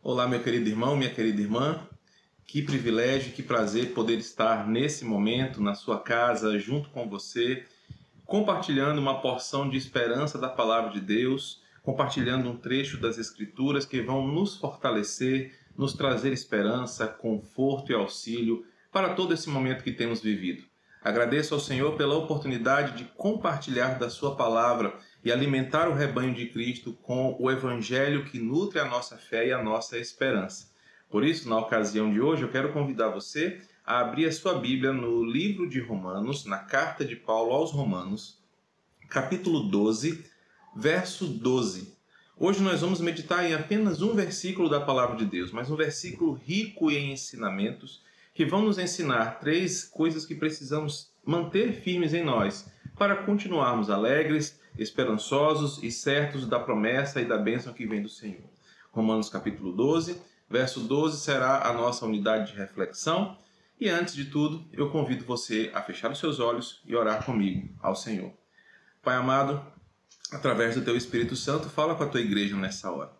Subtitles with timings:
[0.00, 1.80] Olá, meu querido irmão, minha querida irmã.
[2.46, 7.66] Que privilégio, que prazer poder estar nesse momento na sua casa, junto com você,
[8.24, 14.00] compartilhando uma porção de esperança da palavra de Deus, compartilhando um trecho das Escrituras que
[14.00, 20.20] vão nos fortalecer, nos trazer esperança, conforto e auxílio para todo esse momento que temos
[20.20, 20.62] vivido.
[21.02, 26.46] Agradeço ao Senhor pela oportunidade de compartilhar da Sua palavra e alimentar o rebanho de
[26.46, 30.68] Cristo com o Evangelho que nutre a nossa fé e a nossa esperança.
[31.10, 34.92] Por isso, na ocasião de hoje, eu quero convidar você a abrir a sua Bíblia
[34.92, 38.38] no livro de Romanos, na carta de Paulo aos Romanos,
[39.08, 40.24] capítulo 12,
[40.76, 41.96] verso 12.
[42.38, 46.34] Hoje nós vamos meditar em apenas um versículo da palavra de Deus, mas um versículo
[46.34, 52.70] rico em ensinamentos que vão nos ensinar três coisas que precisamos manter firmes em nós
[52.96, 58.48] para continuarmos alegres, esperançosos e certos da promessa e da bênção que vem do Senhor.
[58.92, 63.36] Romanos capítulo 12, verso 12 será a nossa unidade de reflexão.
[63.80, 67.68] E antes de tudo, eu convido você a fechar os seus olhos e orar comigo
[67.80, 68.32] ao Senhor.
[69.02, 69.64] Pai amado,
[70.32, 73.12] através do teu Espírito Santo, fala com a tua igreja nessa hora.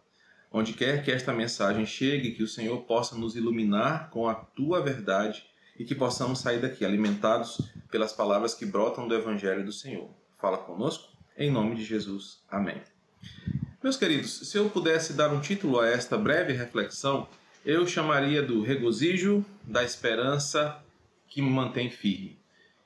[0.51, 4.81] Onde quer que esta mensagem chegue, que o Senhor possa nos iluminar com a tua
[4.81, 5.45] verdade
[5.79, 10.11] e que possamos sair daqui alimentados pelas palavras que brotam do Evangelho do Senhor.
[10.39, 12.41] Fala conosco, em nome de Jesus.
[12.50, 12.83] Amém.
[13.83, 17.28] Meus queridos, se eu pudesse dar um título a esta breve reflexão,
[17.64, 20.83] eu chamaria do regozijo da esperança
[21.28, 22.39] que me mantém firme.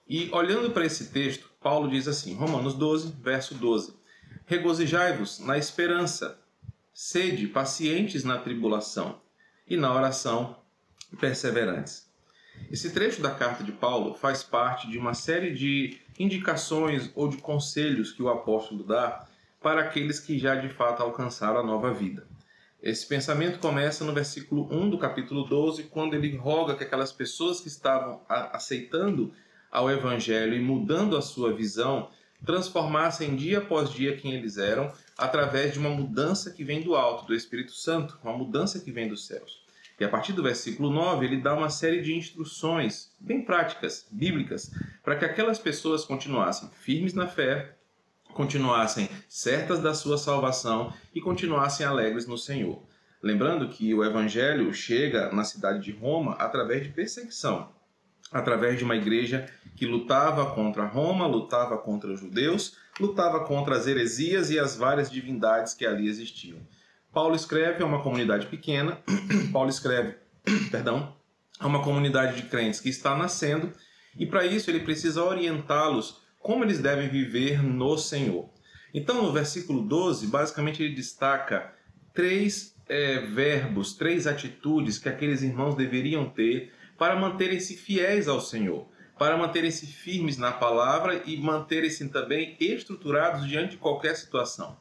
[0.07, 3.95] E olhando para esse texto, Paulo diz assim, Romanos 12, verso 12:
[4.45, 6.39] Regozijai-vos na esperança,
[6.93, 9.19] sede pacientes na tribulação
[9.67, 10.59] e na oração
[11.19, 12.12] perseverantes.
[12.71, 17.37] Esse trecho da carta de Paulo faz parte de uma série de indicações ou de
[17.37, 19.27] conselhos que o apóstolo dá
[19.61, 22.27] para aqueles que já de fato alcançaram a nova vida.
[22.83, 27.61] Esse pensamento começa no versículo 1 do capítulo 12, quando ele roga que aquelas pessoas
[27.61, 29.33] que estavam aceitando
[29.71, 32.11] ao evangelho e mudando a sua visão
[32.45, 37.25] transformassem dia após dia quem eles eram através de uma mudança que vem do alto,
[37.25, 39.62] do Espírito Santo, uma mudança que vem dos céus.
[39.99, 44.73] E a partir do versículo 9, ele dá uma série de instruções bem práticas, bíblicas,
[45.03, 47.77] para que aquelas pessoas continuassem firmes na fé,
[48.33, 52.83] continuassem certas da sua salvação e continuassem alegres no Senhor.
[53.23, 57.71] Lembrando que o evangelho chega na cidade de Roma através de perseguição,
[58.33, 63.87] através de uma igreja que lutava contra Roma, lutava contra os judeus, lutava contra as
[63.87, 66.59] heresias e as várias divindades que ali existiam.
[67.13, 68.99] Paulo escreve a uma comunidade pequena,
[69.53, 70.17] Paulo escreve,
[70.71, 71.15] perdão,
[71.59, 73.73] a uma comunidade de crentes que está nascendo,
[74.17, 78.51] e para isso ele precisa orientá-los como eles devem viver no Senhor.
[78.93, 81.73] Então, no versículo 12, basicamente ele destaca
[82.13, 88.87] três é, verbos, três atitudes que aqueles irmãos deveriam ter para manterem-se fiéis ao Senhor,
[89.19, 94.77] para manterem-se firmes na palavra e manterem-se também estruturados diante de qualquer situação.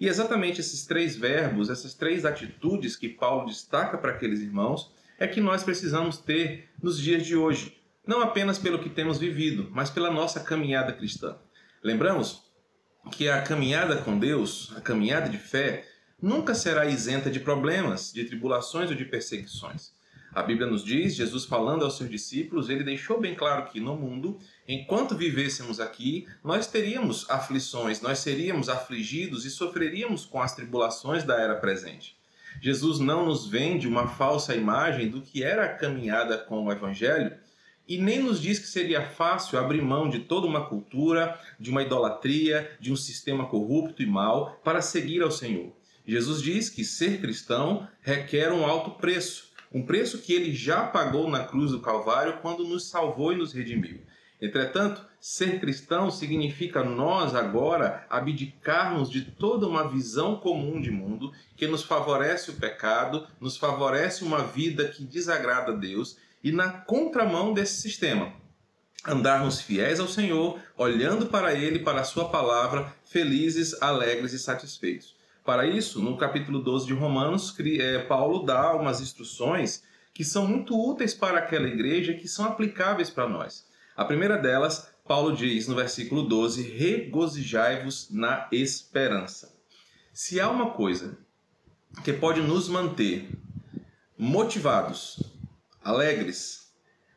[0.00, 5.28] E exatamente esses três verbos, essas três atitudes que Paulo destaca para aqueles irmãos, é
[5.28, 9.90] que nós precisamos ter nos dias de hoje, não apenas pelo que temos vivido, mas
[9.90, 11.36] pela nossa caminhada cristã.
[11.84, 12.50] Lembramos
[13.12, 15.86] que a caminhada com Deus, a caminhada de fé,
[16.20, 19.92] nunca será isenta de problemas, de tribulações ou de perseguições.
[20.32, 23.96] A Bíblia nos diz, Jesus falando aos seus discípulos, ele deixou bem claro que no
[23.96, 31.24] mundo, enquanto vivêssemos aqui, nós teríamos aflições, nós seríamos afligidos e sofreríamos com as tribulações
[31.24, 32.16] da era presente.
[32.60, 37.36] Jesus não nos vende uma falsa imagem do que era a caminhada com o Evangelho
[37.88, 41.82] e nem nos diz que seria fácil abrir mão de toda uma cultura, de uma
[41.82, 45.72] idolatria, de um sistema corrupto e mau para seguir ao Senhor.
[46.06, 51.30] Jesus diz que ser cristão requer um alto preço um preço que ele já pagou
[51.30, 54.00] na cruz do Calvário quando nos salvou e nos redimiu.
[54.40, 61.66] Entretanto, ser cristão significa nós agora abdicarmos de toda uma visão comum de mundo que
[61.66, 67.52] nos favorece o pecado, nos favorece uma vida que desagrada a Deus e na contramão
[67.52, 68.32] desse sistema.
[69.06, 75.19] Andarmos fiéis ao Senhor, olhando para Ele, para a Sua palavra, felizes, alegres e satisfeitos.
[75.44, 79.82] Para isso, no capítulo 12 de Romanos, é, Paulo dá umas instruções
[80.12, 83.66] que são muito úteis para aquela igreja que são aplicáveis para nós.
[83.96, 89.54] A primeira delas, Paulo diz no versículo 12: Regozijai-vos na esperança.
[90.12, 91.18] Se há uma coisa
[92.04, 93.30] que pode nos manter
[94.16, 95.22] motivados,
[95.82, 96.72] alegres,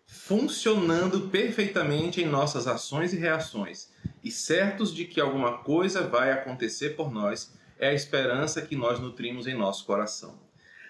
[0.08, 3.92] funcionando perfeitamente em nossas ações e reações
[4.24, 9.00] e certos de que alguma coisa vai acontecer por nós, é a esperança que nós
[9.00, 10.40] nutrimos em nosso coração.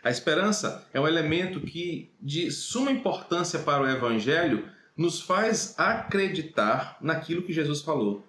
[0.04, 6.98] A esperança é um elemento que, de suma importância para o Evangelho, nos faz acreditar
[7.02, 8.26] naquilo que Jesus falou.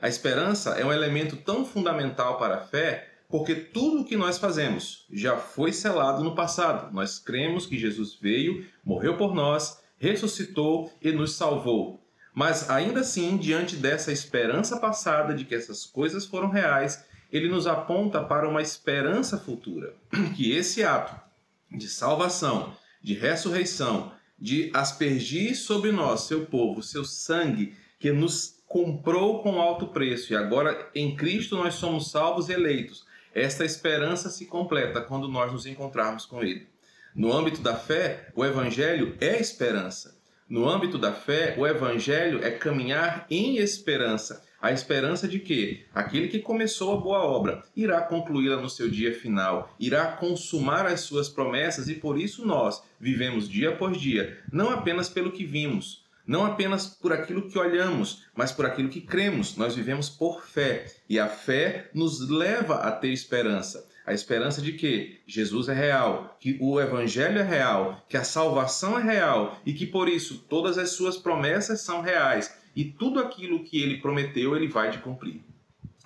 [0.00, 4.38] A esperança é um elemento tão fundamental para a fé porque tudo o que nós
[4.38, 6.92] fazemos já foi selado no passado.
[6.92, 12.00] Nós cremos que Jesus veio, morreu por nós, ressuscitou e nos salvou.
[12.34, 17.04] Mas ainda assim, diante dessa esperança passada de que essas coisas foram reais,
[17.34, 19.92] ele nos aponta para uma esperança futura,
[20.36, 21.20] que esse ato
[21.68, 29.42] de salvação, de ressurreição, de aspergir sobre nós, seu povo, seu sangue, que nos comprou
[29.42, 33.04] com alto preço e agora em Cristo nós somos salvos e eleitos.
[33.34, 36.68] Esta esperança se completa quando nós nos encontrarmos com Ele.
[37.12, 40.16] No âmbito da fé, o Evangelho é esperança.
[40.48, 44.43] No âmbito da fé, o Evangelho é caminhar em esperança.
[44.64, 49.12] A esperança de que aquele que começou a boa obra irá concluí-la no seu dia
[49.12, 54.70] final, irá consumar as suas promessas e por isso nós vivemos dia após dia, não
[54.70, 59.54] apenas pelo que vimos, não apenas por aquilo que olhamos, mas por aquilo que cremos.
[59.54, 63.86] Nós vivemos por fé e a fé nos leva a ter esperança.
[64.06, 68.98] A esperança de que Jesus é real, que o Evangelho é real, que a salvação
[68.98, 73.64] é real e que por isso todas as suas promessas são reais e tudo aquilo
[73.64, 75.42] que ele prometeu ele vai de cumprir.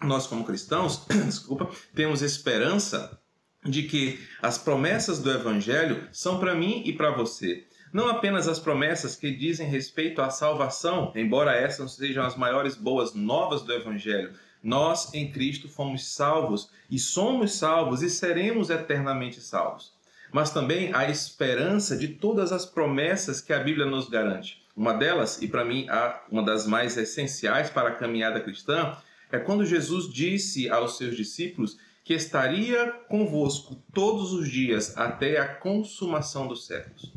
[0.03, 3.20] Nós, como cristãos, desculpa, temos esperança
[3.65, 7.67] de que as promessas do Evangelho são para mim e para você.
[7.93, 13.14] Não apenas as promessas que dizem respeito à salvação, embora essas sejam as maiores boas
[13.14, 14.32] novas do Evangelho,
[14.62, 19.93] nós em Cristo fomos salvos e somos salvos e seremos eternamente salvos.
[20.32, 24.62] Mas também a esperança de todas as promessas que a Bíblia nos garante.
[24.79, 25.89] Uma delas, e para mim
[26.31, 28.97] uma das mais essenciais para a caminhada cristã,
[29.29, 35.49] é quando Jesus disse aos seus discípulos que estaria convosco todos os dias até a
[35.49, 37.13] consumação dos séculos.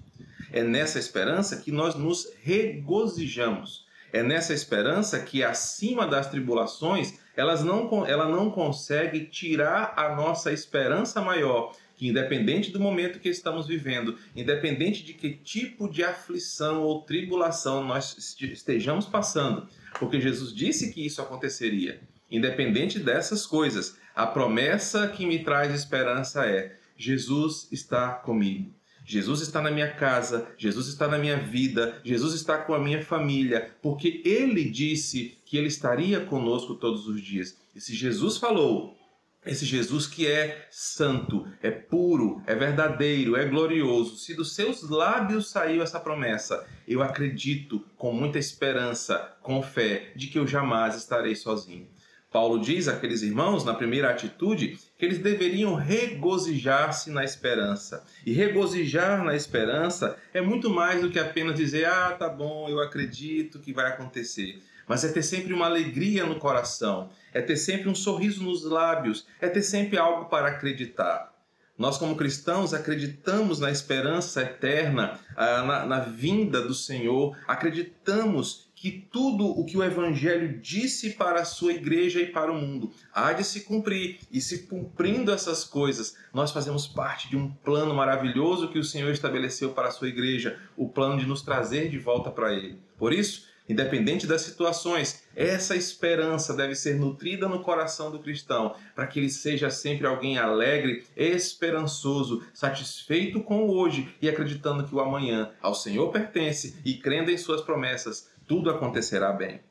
[0.52, 3.86] É nessa esperança que nós nos regozijamos.
[4.12, 10.52] É nessa esperança que, acima das tribulações, elas não, ela não consegue tirar a nossa
[10.52, 16.82] esperança maior, que independente do momento que estamos vivendo, independente de que tipo de aflição
[16.82, 19.68] ou tribulação nós estejamos passando,
[20.00, 22.02] porque Jesus disse que isso aconteceria.
[22.32, 28.74] Independente dessas coisas, a promessa que me traz esperança é: Jesus está comigo.
[29.06, 33.04] Jesus está na minha casa, Jesus está na minha vida, Jesus está com a minha
[33.04, 37.56] família, porque ele disse que ele estaria conosco todos os dias.
[37.76, 38.98] E se Jesus falou,
[39.46, 45.50] esse Jesus que é santo, é puro, é verdadeiro, é glorioso, se dos seus lábios
[45.50, 51.36] saiu essa promessa, eu acredito com muita esperança, com fé, de que eu jamais estarei
[51.36, 51.90] sozinho.
[52.32, 58.06] Paulo diz àqueles irmãos, na primeira atitude, que eles deveriam regozijar-se na esperança.
[58.26, 62.80] E regozijar na esperança é muito mais do que apenas dizer: ah, tá bom, eu
[62.80, 64.62] acredito que vai acontecer.
[64.92, 69.26] Mas é ter sempre uma alegria no coração, é ter sempre um sorriso nos lábios,
[69.40, 71.32] é ter sempre algo para acreditar.
[71.78, 78.92] Nós, como cristãos, acreditamos na esperança eterna, ah, na, na vinda do Senhor, acreditamos que
[78.92, 83.32] tudo o que o Evangelho disse para a sua igreja e para o mundo há
[83.32, 84.20] de se cumprir.
[84.30, 89.12] E se cumprindo essas coisas, nós fazemos parte de um plano maravilhoso que o Senhor
[89.12, 92.78] estabeleceu para a sua igreja o plano de nos trazer de volta para Ele.
[92.98, 99.08] Por isso, Independente das situações, essa esperança deve ser nutrida no coração do cristão, para
[99.08, 105.00] que ele seja sempre alguém alegre, esperançoso, satisfeito com o hoje e acreditando que o
[105.00, 109.62] amanhã ao Senhor pertence e crendo em suas promessas, tudo acontecerá bem.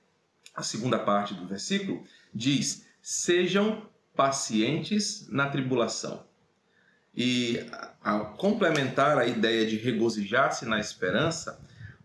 [0.54, 2.02] A segunda parte do versículo
[2.34, 6.24] diz: Sejam pacientes na tribulação.
[7.14, 7.66] E
[8.02, 11.60] ao complementar a ideia de regozijar-se na esperança,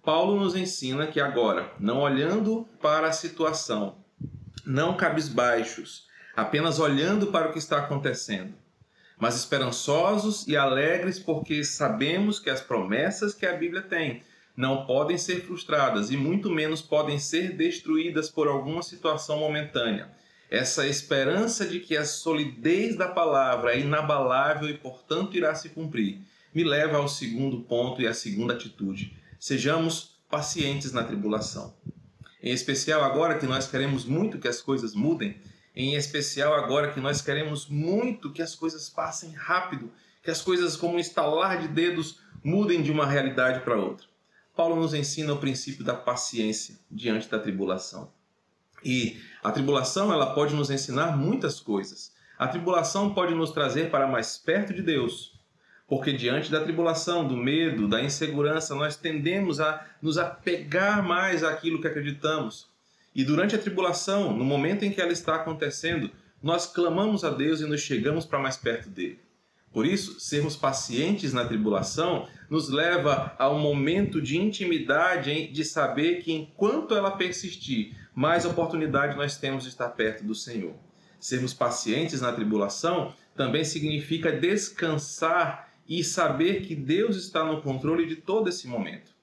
[0.05, 3.97] Paulo nos ensina que agora, não olhando para a situação,
[4.63, 8.53] não cabisbaixos, apenas olhando para o que está acontecendo,
[9.17, 14.21] mas esperançosos e alegres porque sabemos que as promessas que a Bíblia tem
[14.55, 20.11] não podem ser frustradas e muito menos podem ser destruídas por alguma situação momentânea.
[20.51, 26.21] Essa esperança de que a solidez da palavra é inabalável e, portanto, irá se cumprir,
[26.53, 29.24] me leva ao segundo ponto e à segunda atitude.
[29.45, 31.75] Sejamos pacientes na tribulação.
[32.41, 35.39] Em especial agora que nós queremos muito que as coisas mudem,
[35.75, 39.91] em especial agora que nós queremos muito que as coisas passem rápido,
[40.23, 44.07] que as coisas, como um estalar de dedos, mudem de uma realidade para outra.
[44.55, 48.11] Paulo nos ensina o princípio da paciência diante da tribulação.
[48.83, 52.11] E a tribulação ela pode nos ensinar muitas coisas.
[52.35, 55.34] A tribulação pode nos trazer para mais perto de Deus,
[55.87, 61.79] Porque diante da tribulação, do medo, da insegurança, nós tendemos a nos apegar mais àquilo
[61.79, 62.67] que acreditamos.
[63.13, 66.09] E durante a tribulação, no momento em que ela está acontecendo,
[66.41, 69.19] nós clamamos a Deus e nos chegamos para mais perto dele.
[69.71, 76.21] Por isso, sermos pacientes na tribulação nos leva a um momento de intimidade, de saber
[76.21, 80.73] que enquanto ela persistir, mais oportunidade nós temos de estar perto do Senhor.
[81.19, 88.15] Sermos pacientes na tribulação também significa descansar e saber que Deus está no controle de
[88.15, 89.13] todo esse momento.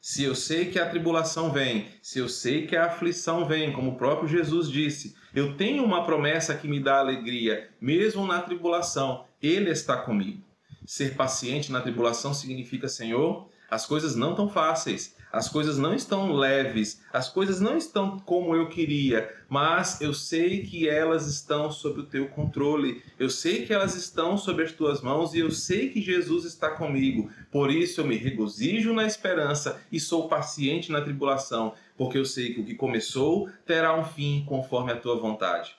[0.00, 3.90] Se eu sei que a tribulação vem, se eu sei que a aflição vem, como
[3.90, 9.26] o próprio Jesus disse, eu tenho uma promessa que me dá alegria, mesmo na tribulação,
[9.42, 10.42] Ele está comigo.
[10.86, 16.32] Ser paciente na tribulação significa, Senhor, as coisas não estão fáceis, as coisas não estão
[16.32, 22.00] leves, as coisas não estão como eu queria, mas eu sei que elas estão sob
[22.00, 25.90] o teu controle, eu sei que elas estão sob as tuas mãos e eu sei
[25.90, 27.30] que Jesus está comigo.
[27.50, 32.54] Por isso eu me regozijo na esperança e sou paciente na tribulação, porque eu sei
[32.54, 35.74] que o que começou terá um fim conforme a tua vontade.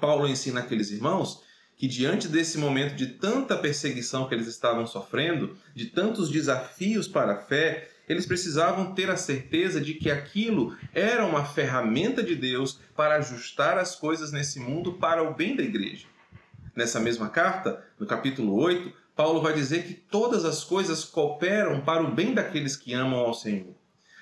[0.00, 1.42] Paulo ensina aqueles irmãos
[1.76, 7.32] que diante desse momento de tanta perseguição que eles estavam sofrendo, de tantos desafios para
[7.32, 12.78] a fé, eles precisavam ter a certeza de que aquilo era uma ferramenta de Deus
[12.94, 16.06] para ajustar as coisas nesse mundo para o bem da igreja.
[16.76, 22.02] Nessa mesma carta, no capítulo 8, Paulo vai dizer que todas as coisas cooperam para
[22.02, 23.74] o bem daqueles que amam ao Senhor.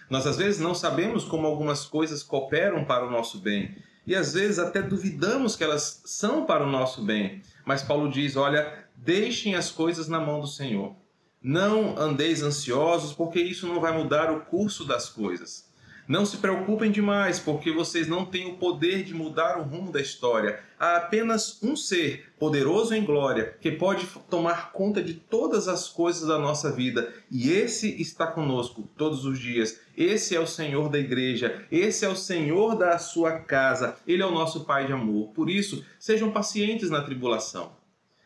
[0.08, 4.32] Nós às vezes não sabemos como algumas coisas cooperam para o nosso bem e às
[4.32, 7.42] vezes até duvidamos que elas são para o nosso bem.
[7.64, 10.96] Mas Paulo diz: olha, deixem as coisas na mão do Senhor.
[11.42, 15.70] Não andeis ansiosos, porque isso não vai mudar o curso das coisas.
[16.06, 20.02] Não se preocupem demais, porque vocês não têm o poder de mudar o rumo da
[20.02, 20.60] história.
[20.78, 26.28] Há apenas um ser poderoso em glória que pode tomar conta de todas as coisas
[26.28, 29.80] da nossa vida, e esse está conosco todos os dias.
[29.96, 34.26] Esse é o Senhor da igreja, esse é o Senhor da sua casa, ele é
[34.26, 35.28] o nosso Pai de amor.
[35.28, 37.72] Por isso, sejam pacientes na tribulação.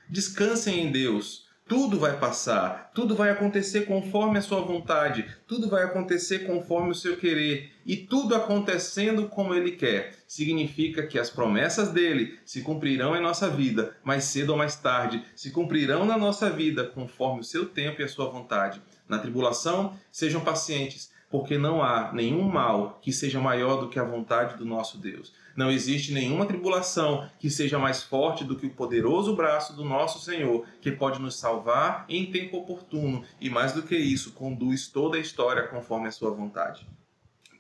[0.08, 5.82] Descansem em Deus tudo vai passar, tudo vai acontecer conforme a sua vontade, tudo vai
[5.82, 10.14] acontecer conforme o seu querer, e tudo acontecendo como ele quer.
[10.28, 15.24] Significa que as promessas dele se cumprirão em nossa vida, mais cedo ou mais tarde,
[15.34, 18.82] se cumprirão na nossa vida conforme o seu tempo e a sua vontade.
[19.08, 24.04] Na tribulação, sejam pacientes, porque não há nenhum mal que seja maior do que a
[24.04, 25.32] vontade do nosso Deus.
[25.56, 30.24] Não existe nenhuma tribulação que seja mais forte do que o poderoso braço do nosso
[30.24, 35.16] Senhor, que pode nos salvar em tempo oportuno e, mais do que isso, conduz toda
[35.16, 36.86] a história conforme a sua vontade.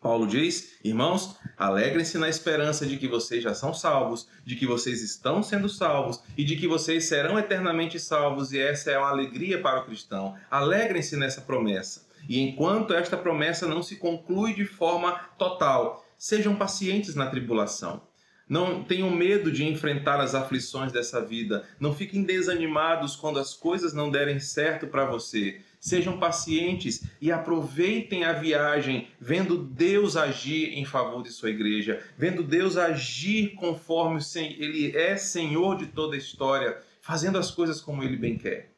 [0.00, 5.02] Paulo diz: Irmãos, alegrem-se na esperança de que vocês já são salvos, de que vocês
[5.02, 9.60] estão sendo salvos e de que vocês serão eternamente salvos, e essa é uma alegria
[9.60, 10.36] para o cristão.
[10.48, 12.13] Alegrem-se nessa promessa.
[12.28, 18.00] E enquanto esta promessa não se conclui de forma total, Sejam pacientes na tribulação.
[18.48, 21.68] Não tenham medo de enfrentar as aflições dessa vida.
[21.78, 25.60] Não fiquem desanimados quando as coisas não derem certo para você.
[25.78, 32.42] Sejam pacientes e aproveitem a viagem, vendo Deus agir em favor de sua igreja, vendo
[32.42, 38.16] Deus agir conforme Ele é Senhor de toda a história, fazendo as coisas como Ele
[38.16, 38.72] bem quer.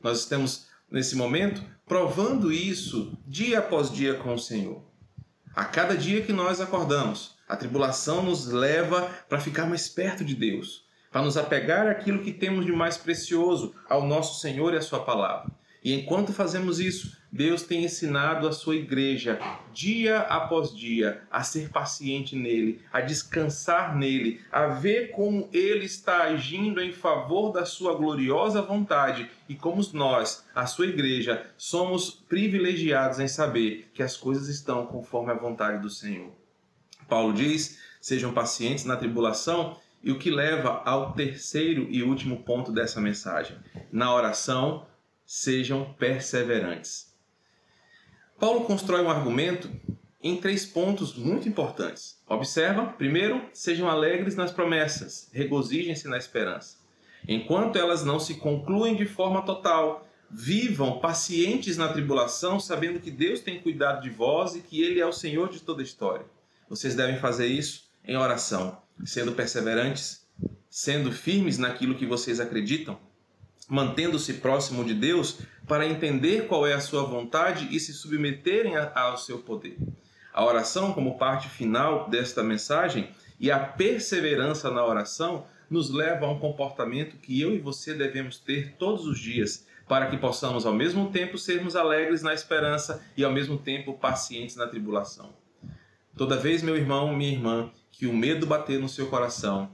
[0.00, 4.80] Nós estamos, nesse momento, provando isso dia após dia com o Senhor.
[5.52, 10.36] A cada dia que nós acordamos, a tribulação nos leva para ficar mais perto de
[10.36, 14.80] Deus, para nos apegar àquilo que temos de mais precioso, ao nosso Senhor e à
[14.80, 15.50] Sua palavra.
[15.84, 19.38] E enquanto fazemos isso, Deus tem ensinado a sua igreja,
[19.70, 26.22] dia após dia, a ser paciente nele, a descansar nele, a ver como ele está
[26.22, 33.20] agindo em favor da sua gloriosa vontade e como nós, a sua igreja, somos privilegiados
[33.20, 36.32] em saber que as coisas estão conforme a vontade do Senhor.
[37.06, 39.76] Paulo diz: sejam pacientes na tribulação.
[40.06, 43.56] E o que leva ao terceiro e último ponto dessa mensagem.
[43.90, 44.84] Na oração,
[45.24, 47.14] sejam perseverantes.
[48.38, 49.70] Paulo constrói um argumento
[50.22, 52.18] em três pontos muito importantes.
[52.26, 56.78] Observa, primeiro, sejam alegres nas promessas, regozijem-se na esperança.
[57.28, 63.40] Enquanto elas não se concluem de forma total, vivam pacientes na tribulação, sabendo que Deus
[63.40, 66.26] tem cuidado de vós e que Ele é o Senhor de toda a história.
[66.68, 70.26] Vocês devem fazer isso em oração, sendo perseverantes,
[70.68, 72.98] sendo firmes naquilo que vocês acreditam,
[73.68, 79.16] mantendo-se próximo de Deus para entender qual é a sua vontade e se submeterem ao
[79.16, 79.78] seu poder.
[80.32, 86.30] A oração, como parte final desta mensagem, e a perseverança na oração nos leva a
[86.30, 90.72] um comportamento que eu e você devemos ter todos os dias, para que possamos ao
[90.72, 95.34] mesmo tempo sermos alegres na esperança e ao mesmo tempo pacientes na tribulação.
[96.16, 99.70] Toda vez, meu irmão, minha irmã, que o medo bater no seu coração,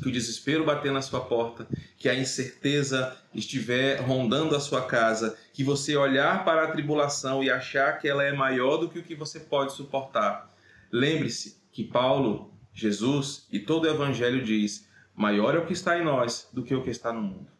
[0.00, 5.36] que o desespero bater na sua porta, que a incerteza estiver rondando a sua casa,
[5.52, 9.02] que você olhar para a tribulação e achar que ela é maior do que o
[9.02, 10.52] que você pode suportar.
[10.90, 16.04] Lembre-se que Paulo, Jesus e todo o evangelho diz: maior é o que está em
[16.04, 17.50] nós do que o que está no mundo.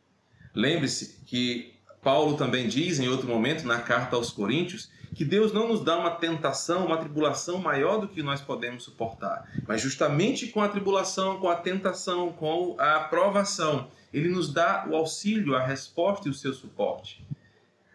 [0.55, 1.76] Lembre-se que
[2.07, 5.99] Paulo também diz em outro momento na carta aos Coríntios que Deus não nos dá
[5.99, 11.41] uma tentação, uma tribulação maior do que nós podemos suportar, mas justamente com a tribulação,
[11.41, 16.35] com a tentação, com a aprovação, ele nos dá o auxílio, a resposta e o
[16.35, 17.27] seu suporte.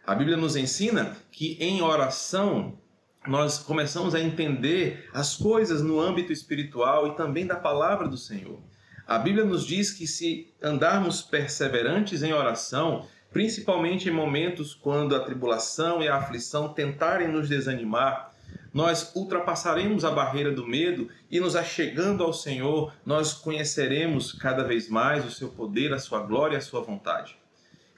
[0.06, 2.78] A Bíblia nos ensina que em oração
[3.26, 8.60] nós começamos a entender as coisas no âmbito espiritual e também da palavra do Senhor.
[9.06, 15.20] A Bíblia nos diz que se andarmos perseverantes em oração, principalmente em momentos quando a
[15.20, 18.32] tribulação e a aflição tentarem nos desanimar,
[18.72, 24.88] nós ultrapassaremos a barreira do medo e nos achegando ao Senhor, nós conheceremos cada vez
[24.88, 27.36] mais o seu poder, a sua glória e a sua vontade.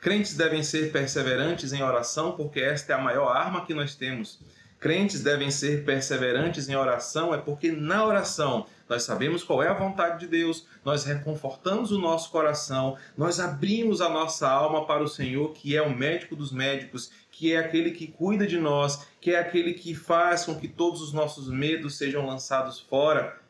[0.01, 4.39] Crentes devem ser perseverantes em oração, porque esta é a maior arma que nós temos.
[4.85, 9.73] Crentes devem ser perseverantes em oração, é porque na oração nós sabemos qual é a
[9.73, 15.09] vontade de Deus, nós reconfortamos o nosso coração, nós abrimos a nossa alma para o
[15.09, 19.31] Senhor, que é o médico dos médicos, que é aquele que cuida de nós, que
[19.31, 23.41] é aquele que faz com que todos os nossos medos sejam lançados fora.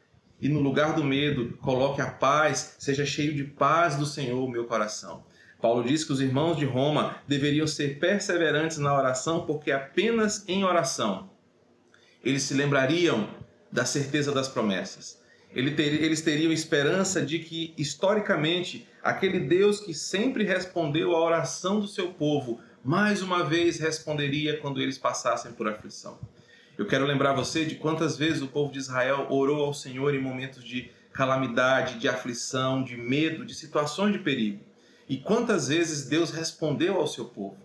[0.41, 4.67] E no lugar do medo, coloque a paz, seja cheio de paz do Senhor meu
[4.67, 5.25] coração.
[5.65, 10.63] Paulo diz que os irmãos de Roma deveriam ser perseverantes na oração, porque apenas em
[10.63, 11.31] oração
[12.23, 13.27] eles se lembrariam
[13.73, 21.15] da certeza das promessas eles teriam esperança de que, historicamente, aquele Deus que sempre respondeu
[21.15, 26.19] à oração do seu povo, mais uma vez responderia quando eles passassem por aflição.
[26.77, 30.21] Eu quero lembrar você de quantas vezes o povo de Israel orou ao Senhor em
[30.21, 34.74] momentos de calamidade, de aflição, de medo, de situações de perigo.
[35.09, 37.57] E quantas vezes Deus respondeu ao seu povo.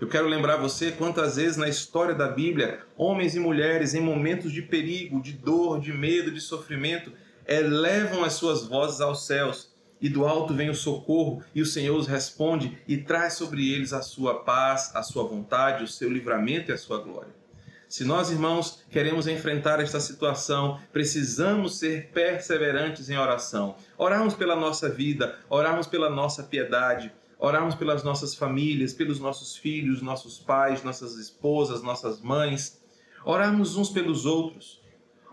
[0.00, 4.52] Eu quero lembrar você quantas vezes na história da Bíblia, homens e mulheres em momentos
[4.52, 7.12] de perigo, de dor, de medo, de sofrimento,
[7.46, 11.96] elevam as suas vozes aos céus, e do alto vem o socorro, e o Senhor
[11.96, 16.70] os responde e traz sobre eles a sua paz, a sua vontade, o seu livramento
[16.70, 17.43] e a sua glória.
[17.88, 23.76] Se nós, irmãos, queremos enfrentar esta situação, precisamos ser perseverantes em oração.
[23.96, 30.02] Orarmos pela nossa vida, orarmos pela nossa piedade, orarmos pelas nossas famílias, pelos nossos filhos,
[30.02, 32.82] nossos pais, nossas esposas, nossas mães.
[33.24, 34.82] Orarmos uns pelos outros.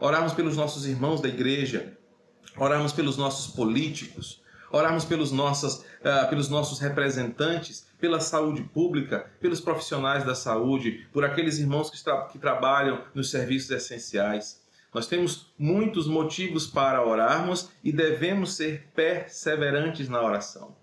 [0.02, 1.96] Orarmos pelos nossos irmãos da igreja,
[2.58, 4.41] orarmos pelos nossos políticos,
[4.72, 11.24] orarmos pelos, nossos, uh, pelos nossos representantes, pela saúde pública, pelos profissionais da saúde, por
[11.24, 14.62] aqueles irmãos que, tra que trabalham nos serviços essenciais.
[14.94, 20.76] Nós temos muitos motivos para orarmos e devemos ser perseverantes na oração.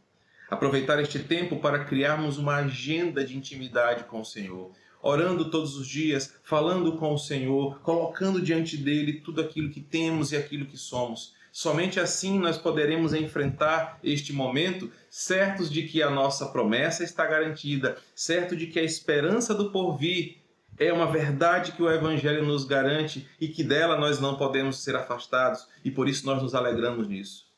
[0.50, 4.72] Aproveitar este tempo para criarmos uma agenda de intimidade com o Senhor,
[5.02, 10.32] orando todos os dias, falando com o Senhor, colocando diante dele tudo aquilo que temos
[10.32, 16.10] e aquilo que somos Somente assim nós poderemos enfrentar este momento certos de que a
[16.10, 20.38] nossa promessa está garantida, certo de que a esperança do porvir
[20.78, 24.94] é uma verdade que o Evangelho nos garante e que dela nós não podemos ser
[24.94, 27.48] afastados e por isso nós nos alegramos nisso.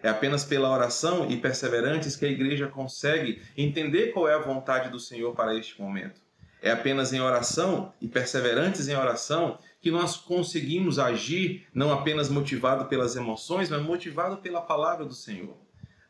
[0.00, 4.90] É apenas pela oração e perseverantes que a igreja consegue entender qual é a vontade
[4.90, 6.20] do Senhor para este momento.
[6.62, 12.86] É apenas em oração e perseverantes em oração que nós conseguimos agir não apenas motivado
[12.86, 15.56] pelas emoções, mas motivado pela palavra do Senhor.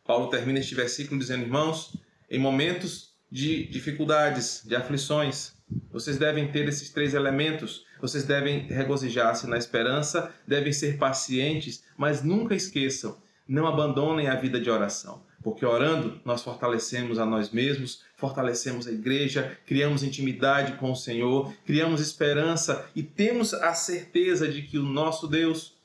[0.04, 1.96] Paulo termina este versículo dizendo: Irmãos,
[2.30, 5.52] em momentos de dificuldades, de aflições,
[5.90, 7.84] vocês devem ter esses três elementos.
[8.00, 14.60] Vocês devem regozijar-se na esperança, devem ser pacientes, mas nunca esqueçam, não abandonem a vida
[14.60, 15.22] de oração.
[15.42, 21.54] Porque orando, nós fortalecemos a nós mesmos, fortalecemos a igreja, criamos intimidade com o Senhor,
[21.64, 25.78] criamos esperança e temos a certeza de que o nosso Deus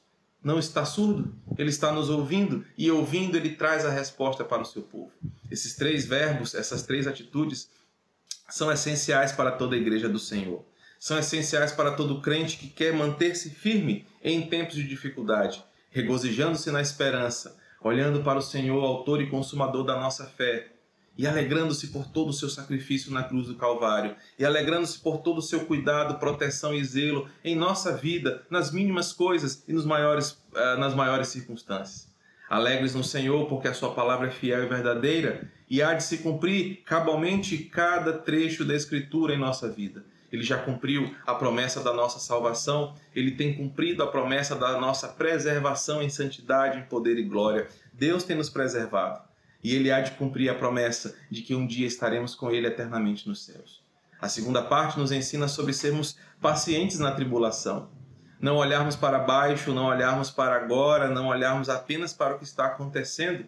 [0.43, 4.65] não está surdo, ele está nos ouvindo e ouvindo ele traz a resposta para o
[4.65, 5.11] seu povo.
[5.49, 7.69] Esses três verbos, essas três atitudes
[8.49, 10.65] são essenciais para toda a igreja do Senhor.
[10.99, 16.81] São essenciais para todo crente que quer manter-se firme em tempos de dificuldade, regozijando-se na
[16.81, 20.72] esperança, olhando para o Senhor, autor e consumador da nossa fé,
[21.17, 25.37] e alegrando-se por todo o seu sacrifício na cruz do Calvário, e alegrando-se por todo
[25.37, 30.31] o seu cuidado, proteção e zelo em nossa vida, nas mínimas coisas e nos maiores,
[30.31, 32.11] uh, nas maiores circunstâncias.
[32.49, 36.19] Alegres no Senhor, porque a sua palavra é fiel e verdadeira, e há de se
[36.19, 40.03] cumprir cabalmente cada trecho da Escritura em nossa vida.
[40.31, 45.07] Ele já cumpriu a promessa da nossa salvação, ele tem cumprido a promessa da nossa
[45.07, 47.67] preservação em santidade, em poder e glória.
[47.93, 49.21] Deus tem nos preservado
[49.63, 53.27] e ele há de cumprir a promessa de que um dia estaremos com ele eternamente
[53.27, 53.81] nos céus.
[54.21, 57.89] A segunda parte nos ensina sobre sermos pacientes na tribulação.
[58.39, 62.65] Não olharmos para baixo, não olharmos para agora, não olharmos apenas para o que está
[62.65, 63.45] acontecendo,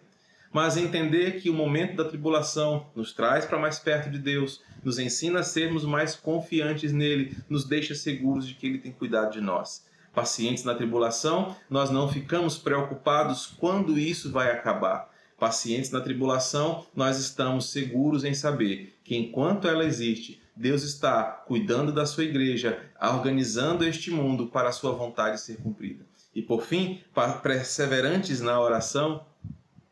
[0.52, 4.98] mas entender que o momento da tribulação nos traz para mais perto de Deus, nos
[4.98, 9.40] ensina a sermos mais confiantes nele, nos deixa seguros de que ele tem cuidado de
[9.40, 9.84] nós.
[10.14, 15.10] Pacientes na tribulação, nós não ficamos preocupados quando isso vai acabar.
[15.38, 21.92] Pacientes na tribulação, nós estamos seguros em saber que enquanto ela existe, Deus está cuidando
[21.92, 26.06] da sua igreja, organizando este mundo para a sua vontade ser cumprida.
[26.34, 27.02] E por fim,
[27.42, 29.24] perseverantes na oração,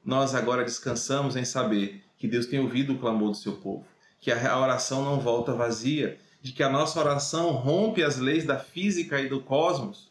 [0.04, 3.86] nós agora descansamos em saber que Deus tem ouvido o clamor do seu povo,
[4.20, 8.58] que a oração não volta vazia, de que a nossa oração rompe as leis da
[8.58, 10.10] física e do cosmos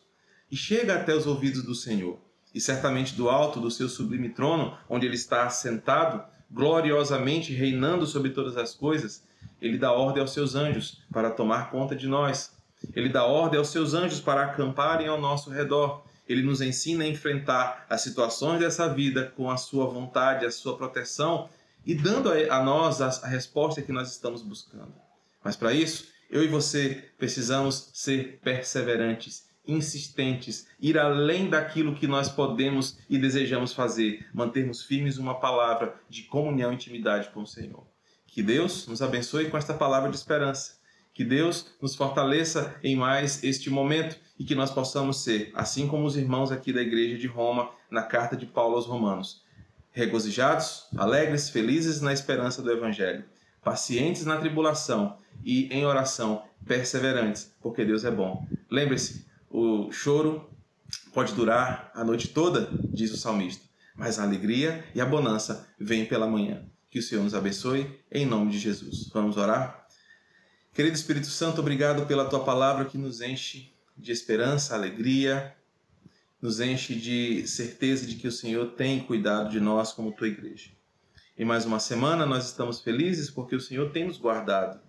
[0.52, 2.20] e chega até os ouvidos do Senhor.
[2.54, 8.30] E certamente do alto do seu sublime trono, onde ele está assentado, gloriosamente reinando sobre
[8.30, 9.24] todas as coisas,
[9.62, 12.52] ele dá ordem aos seus anjos para tomar conta de nós.
[12.96, 16.04] Ele dá ordem aos seus anjos para acamparem ao nosso redor.
[16.28, 20.78] Ele nos ensina a enfrentar as situações dessa vida com a sua vontade, a sua
[20.78, 21.50] proteção
[21.86, 24.94] e dando a nós a resposta que nós estamos buscando.
[25.44, 32.30] Mas para isso, eu e você precisamos ser perseverantes, insistentes, ir além daquilo que nós
[32.30, 37.86] podemos e desejamos fazer, mantermos firmes uma palavra de comunhão e intimidade com o Senhor.
[38.28, 40.82] Que Deus nos abençoe com esta palavra de esperança.
[41.14, 46.06] Que Deus nos fortaleça em mais este momento e que nós possamos ser, assim como
[46.06, 49.44] os irmãos aqui da Igreja de Roma, na carta de Paulo aos Romanos,
[49.92, 53.24] regozijados, alegres, felizes na esperança do Evangelho,
[53.64, 58.48] pacientes na tribulação e em oração perseverantes, porque Deus é bom.
[58.70, 60.50] Lembre-se, o choro
[61.14, 63.64] pode durar a noite toda, diz o salmista,
[63.96, 66.66] mas a alegria e a bonança vêm pela manhã.
[66.90, 69.10] Que o Senhor nos abençoe, em nome de Jesus.
[69.14, 69.88] Vamos orar?
[70.74, 75.56] Querido Espírito Santo, obrigado pela tua palavra que nos enche de esperança, alegria,
[76.42, 80.72] nos enche de certeza de que o Senhor tem cuidado de nós como tua igreja.
[81.38, 84.80] Em mais uma semana nós estamos felizes porque o Senhor tem nos guardado.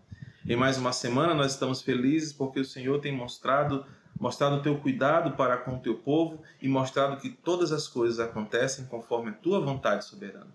[0.48, 3.84] Em mais uma semana nós estamos felizes porque o Senhor tem mostrado
[4.18, 8.20] mostrado o teu cuidado para com o teu povo e mostrado que todas as coisas
[8.20, 10.54] acontecem conforme a tua vontade soberana.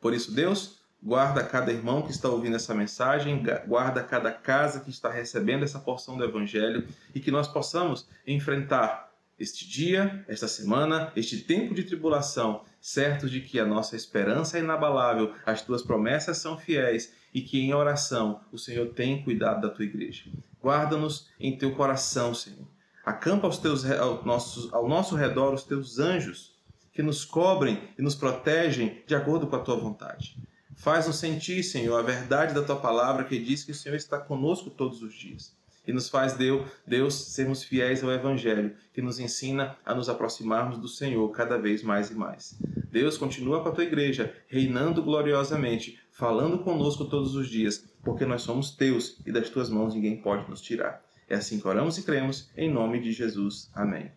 [0.00, 4.90] Por isso, Deus, Guarda cada irmão que está ouvindo essa mensagem, guarda cada casa que
[4.90, 11.10] está recebendo essa porção do Evangelho e que nós possamos enfrentar este dia, esta semana,
[11.16, 16.36] este tempo de tribulação, certos de que a nossa esperança é inabalável, as tuas promessas
[16.36, 20.24] são fiéis e que em oração o Senhor tem cuidado da tua igreja.
[20.62, 22.68] Guarda-nos em teu coração, Senhor.
[23.04, 26.54] Acampa aos teus, ao, nossos, ao nosso redor os teus anjos
[26.92, 30.36] que nos cobrem e nos protegem de acordo com a tua vontade.
[30.76, 34.70] Faz-nos sentir, Senhor, a verdade da tua palavra que diz que o Senhor está conosco
[34.70, 35.54] todos os dias.
[35.86, 40.78] E nos faz, Deus, Deus, sermos fiéis ao Evangelho, que nos ensina a nos aproximarmos
[40.78, 42.58] do Senhor cada vez mais e mais.
[42.90, 48.42] Deus, continua com a tua igreja, reinando gloriosamente, falando conosco todos os dias, porque nós
[48.42, 51.02] somos teus e das tuas mãos ninguém pode nos tirar.
[51.30, 53.70] É assim que oramos e cremos, em nome de Jesus.
[53.72, 54.10] Amém.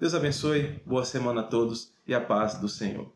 [0.00, 3.12] Deus abençoe, boa semana a todos e a paz do Senhor.